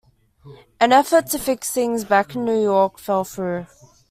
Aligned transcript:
An 0.79 0.91
effort 0.93 1.27
to 1.27 1.37
fix 1.37 1.69
things 1.69 2.05
back 2.05 2.33
in 2.33 2.43
New 2.43 2.59
York 2.59 2.97
fell 2.97 3.23
through. 3.23 3.67